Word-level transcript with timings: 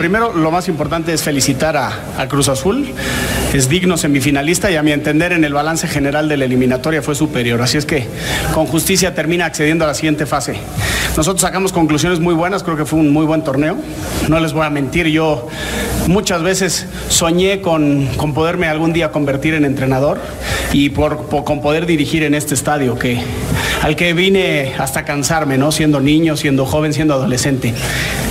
Primero, 0.00 0.32
lo 0.32 0.50
más 0.50 0.66
importante 0.68 1.12
es 1.12 1.22
felicitar 1.22 1.76
a, 1.76 2.26
Cruz 2.26 2.48
Azul. 2.48 2.88
Es 3.52 3.68
digno 3.68 3.98
semifinalista 3.98 4.70
y 4.70 4.76
a 4.76 4.82
mi 4.82 4.92
entender 4.92 5.32
en 5.32 5.44
el 5.44 5.52
balance 5.52 5.86
general 5.86 6.26
de 6.26 6.38
la 6.38 6.46
eliminatoria 6.46 7.02
fue 7.02 7.14
superior. 7.14 7.60
Así 7.60 7.76
es 7.76 7.84
que 7.84 8.06
con 8.54 8.64
justicia 8.64 9.14
termina 9.14 9.44
accediendo 9.44 9.84
a 9.84 9.88
la 9.88 9.92
siguiente 9.92 10.24
fase. 10.24 10.54
Nosotros 11.18 11.42
sacamos 11.42 11.70
conclusiones 11.70 12.18
muy 12.18 12.32
buenas, 12.32 12.62
creo 12.62 12.78
que 12.78 12.86
fue 12.86 12.98
un 12.98 13.12
muy 13.12 13.26
buen 13.26 13.44
torneo. 13.44 13.76
No 14.26 14.40
les 14.40 14.54
voy 14.54 14.64
a 14.64 14.70
mentir, 14.70 15.06
yo 15.08 15.48
muchas 16.08 16.42
veces 16.42 16.86
soñé 17.08 17.60
con, 17.60 18.06
con 18.16 18.34
poderme 18.34 18.66
algún 18.66 18.92
día 18.92 19.10
convertir 19.10 19.54
en 19.54 19.64
entrenador 19.64 20.18
y 20.72 20.90
por, 20.90 21.26
con 21.44 21.60
poder 21.60 21.86
dirigir 21.86 22.22
en 22.22 22.34
este 22.34 22.54
estadio 22.54 22.98
que, 22.98 23.20
al 23.82 23.96
que 23.96 24.12
vine 24.12 24.74
hasta 24.78 25.04
cansarme, 25.04 25.58
¿no? 25.58 25.72
Siendo 25.72 26.00
niño, 26.00 26.36
siendo 26.36 26.66
joven, 26.66 26.92
siendo 26.92 27.14
adolescente. 27.14 27.74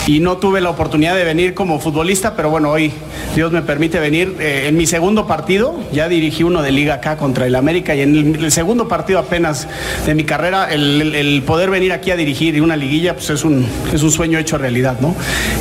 Y 0.08 0.20
no 0.20 0.38
tuve 0.38 0.62
la 0.62 0.70
oportunidad 0.70 1.16
de 1.16 1.24
venir 1.24 1.54
como 1.54 1.80
futbolista, 1.80 2.36
pero 2.36 2.50
bueno, 2.50 2.72
hoy 2.72 2.92
Dios 3.36 3.52
me 3.52 3.62
permite 3.62 4.00
venir. 4.00 4.36
Eh, 4.40 4.66
en 4.68 4.76
mi 4.76 4.88
segundo 4.88 5.28
partido, 5.28 5.76
ya 5.92 6.10
dirigí 6.10 6.44
uno 6.44 6.62
de 6.62 6.72
Liga 6.72 6.96
acá 6.96 7.18
contra 7.18 7.46
el 7.46 7.56
América, 7.56 7.94
y 7.94 8.02
en 8.02 8.36
el, 8.36 8.52
segundo 8.52 8.88
partido 8.88 9.20
apenas 9.20 9.68
de 10.06 10.16
mi 10.16 10.24
carrera, 10.24 10.68
el, 10.72 11.44
poder 11.46 11.70
venir 11.70 11.94
aquí 11.94 12.12
a 12.12 12.16
dirigir 12.16 12.60
una 12.62 12.76
liguilla, 12.76 13.14
pues 13.14 13.30
es 13.30 13.44
un, 13.44 13.66
es 13.94 14.02
un 14.02 14.12
sueño 14.12 14.40
hecho 14.40 14.58
realidad, 14.58 14.98
¿no? 15.00 15.16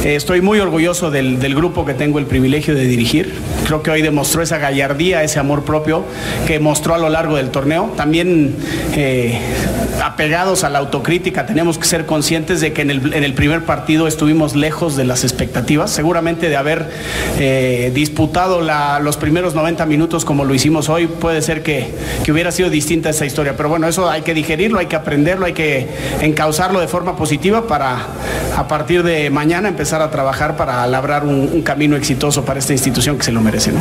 Eh, 0.05 0.15
estoy 0.15 0.41
muy 0.41 0.61
orgulloso 0.61 1.11
del, 1.11 1.39
del, 1.41 1.55
grupo 1.55 1.85
que 1.85 1.95
tengo 1.99 2.19
el 2.19 2.27
privilegio 2.27 2.75
de 2.75 2.85
dirigir. 2.85 3.35
Creo 3.67 3.83
que 3.83 3.91
hoy 3.91 4.01
demostró 4.01 4.41
esa 4.41 4.57
gallardía, 4.57 5.23
ese 5.23 5.39
amor 5.39 5.65
propio 5.65 6.05
que 6.47 6.59
mostró 6.61 6.95
a 6.95 6.99
lo 6.99 7.11
largo 7.11 7.37
del 7.37 7.51
torneo. 7.51 7.93
También 7.97 8.57
eh, 8.95 9.39
apegados 10.03 10.65
a 10.65 10.71
la 10.71 10.79
autocrítica, 10.79 11.47
tenemos 11.47 11.79
que 11.79 11.85
ser 11.85 12.07
conscientes 12.07 12.61
de 12.61 12.73
que 12.73 12.83
en 12.83 12.91
el, 12.91 13.15
en 13.15 13.25
el 13.25 13.35
primer 13.35 13.65
partido 13.65 14.07
estuvimos 14.07 14.55
lejos 14.57 14.97
de 14.97 15.05
las 15.05 15.25
expectativas, 15.25 15.91
seguramente 15.91 16.49
de 16.49 16.57
haber 16.57 16.89
eh, 17.39 17.91
disputado 17.95 18.61
los 19.01 19.17
primeros 19.17 19.55
90 19.55 19.87
minutos 19.87 20.25
como 20.25 20.45
lo 20.45 20.55
hicimos 20.55 20.89
hoy, 20.89 21.07
puede 21.07 21.43
ser 21.43 21.63
que, 21.63 21.89
que, 22.25 22.33
hubiera 22.33 22.53
sido 22.53 22.71
distinta 22.71 23.11
esa 23.11 23.27
historia, 23.27 23.57
pero 23.57 23.69
bueno, 23.69 23.89
eso 23.89 24.09
hay 24.09 24.23
que 24.23 24.35
digerirlo, 24.35 24.79
hay 24.79 24.87
que 24.87 24.97
aprenderlo, 24.97 25.47
hay 25.47 25.53
que 25.53 25.89
encauzarlo 26.21 26.81
de 26.81 26.89
forma 26.89 27.17
positiva 27.17 27.67
para 27.67 28.07
a 28.57 28.69
partir 28.69 29.03
de 29.03 29.31
mañana 29.31 29.69
empezar 29.69 30.03
a 30.03 30.11
trabajar 30.11 30.57
para 30.57 30.87
labrar 30.87 31.25
un 31.25 31.63
camino 31.63 31.88
exitoso 31.97 32.45
para 32.45 32.59
esta 32.59 32.73
institución 32.73 33.19
que 33.19 33.25
se 33.25 33.33
lo 33.33 33.41
merece. 33.41 33.73
¿no? 33.73 33.81